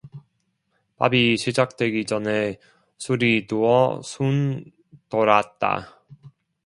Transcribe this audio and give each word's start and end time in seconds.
밥이 0.97 1.37
시작되기 1.37 2.05
전에 2.07 2.57
술이 2.97 3.45
두어 3.45 4.01
순 4.03 4.65
돌았다. 5.09 6.01